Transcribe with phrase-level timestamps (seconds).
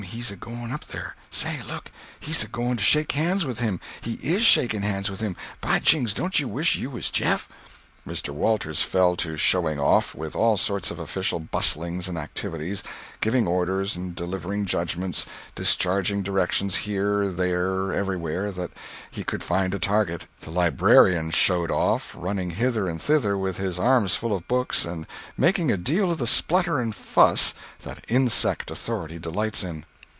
[0.01, 1.15] He's a going up there.
[1.29, 1.89] Say—look!
[2.19, 5.37] he's a going to shake hands with him—he is shaking hands with him!
[5.61, 7.47] By jings, don't you wish you was Jeff?"
[8.05, 8.29] Mr.
[8.29, 12.83] Walters fell to "showing off," with all sorts of official bustlings and activities,
[13.21, 18.71] giving orders, delivering judgments, discharging directions here, there, everywhere that
[19.11, 20.25] he could find a target.
[20.41, 25.05] The librarian "showed off"—running hither and thither with his arms full of books and
[25.37, 29.85] making a deal of the splutter and fuss that insect authority delights in.